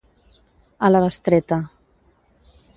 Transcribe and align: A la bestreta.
A 0.87 0.89
la 0.91 1.03
bestreta. 1.05 1.61